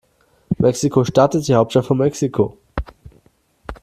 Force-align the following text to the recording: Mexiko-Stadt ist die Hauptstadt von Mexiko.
Mexiko-Stadt 0.57 1.35
ist 1.35 1.47
die 1.47 1.53
Hauptstadt 1.53 1.85
von 1.85 1.99
Mexiko. 1.99 2.57